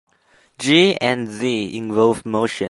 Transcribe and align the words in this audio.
J 0.57 0.95
and 0.99 1.27
Z 1.27 1.77
involve 1.77 2.25
motion. 2.25 2.59